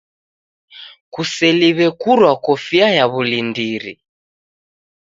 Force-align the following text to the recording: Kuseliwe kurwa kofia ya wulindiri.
Kuseliwe 1.13 1.85
kurwa 2.01 2.33
kofia 2.45 2.87
ya 2.97 3.05
wulindiri. 3.11 3.93